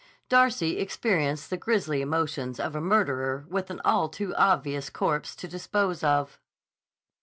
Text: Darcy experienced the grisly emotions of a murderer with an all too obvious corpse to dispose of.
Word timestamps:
Darcy 0.29 0.79
experienced 0.79 1.51
the 1.51 1.57
grisly 1.57 2.01
emotions 2.01 2.59
of 2.59 2.75
a 2.75 2.81
murderer 2.81 3.45
with 3.49 3.69
an 3.69 3.79
all 3.85 4.09
too 4.09 4.33
obvious 4.33 4.89
corpse 4.89 5.35
to 5.35 5.47
dispose 5.47 6.03
of. 6.03 6.39